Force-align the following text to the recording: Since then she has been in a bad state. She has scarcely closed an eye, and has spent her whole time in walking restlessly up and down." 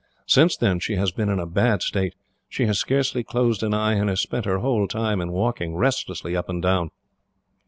Since 0.25 0.57
then 0.57 0.79
she 0.79 0.95
has 0.95 1.11
been 1.11 1.29
in 1.29 1.37
a 1.37 1.45
bad 1.45 1.83
state. 1.83 2.15
She 2.49 2.65
has 2.65 2.79
scarcely 2.79 3.23
closed 3.23 3.61
an 3.61 3.71
eye, 3.75 3.93
and 3.93 4.09
has 4.09 4.19
spent 4.19 4.45
her 4.45 4.57
whole 4.57 4.87
time 4.87 5.21
in 5.21 5.31
walking 5.31 5.75
restlessly 5.75 6.35
up 6.35 6.49
and 6.49 6.59
down." 6.59 6.89